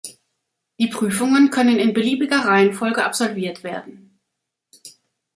Die 0.79 0.87
Prüfungen 0.87 1.51
können 1.51 1.77
in 1.77 1.93
beliebiger 1.93 2.39
Reihenfolge 2.47 3.03
absolviert 3.05 3.63
werden. 3.63 4.19